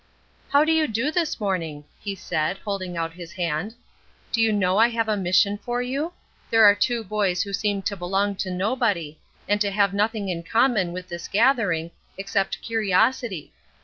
"How 0.49 0.65
do 0.65 0.71
you 0.71 0.87
do 0.87 1.11
this 1.11 1.39
morning?" 1.39 1.83
he 1.99 2.15
said, 2.15 2.57
holding 2.65 2.97
out 2.97 3.13
his 3.13 3.33
hand. 3.33 3.75
"Do 4.31 4.41
you 4.41 4.51
know 4.51 4.79
I 4.79 4.87
have 4.87 5.07
a 5.07 5.15
mission 5.15 5.59
for 5.59 5.79
you? 5.83 6.11
There 6.49 6.65
are 6.65 6.73
two 6.73 7.03
boys 7.03 7.43
who 7.43 7.53
seem 7.53 7.83
to 7.83 7.95
belong 7.95 8.33
to 8.37 8.49
nobody, 8.49 9.19
and 9.47 9.61
to 9.61 9.69
have 9.69 9.93
nothing 9.93 10.27
in 10.27 10.41
common 10.41 10.91
with 10.91 11.07
this 11.07 11.27
gathering, 11.27 11.91
except 12.17 12.63
curiosity. 12.63 13.53